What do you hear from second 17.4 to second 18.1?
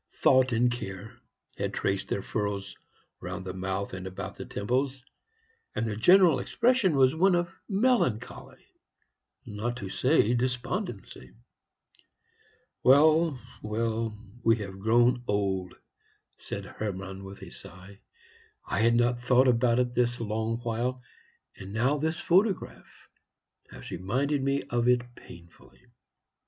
a sigh.